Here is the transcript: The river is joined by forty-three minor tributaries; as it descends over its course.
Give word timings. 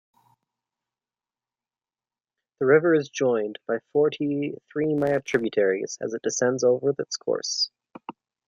The 2.59 2.65
river 2.65 2.95
is 2.95 3.09
joined 3.11 3.59
by 3.67 3.81
forty-three 3.93 4.95
minor 4.95 5.19
tributaries; 5.21 5.99
as 6.01 6.15
it 6.15 6.23
descends 6.23 6.63
over 6.63 6.95
its 6.97 7.17
course. 7.17 7.69